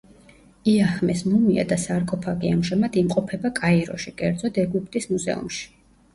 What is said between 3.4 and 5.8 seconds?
კაიროში, კერძოდ ეგვიპტის მუზეუმში.